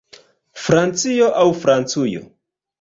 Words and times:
Francio 0.61 1.29
aŭ 1.43 1.45
Francujo? 1.63 2.27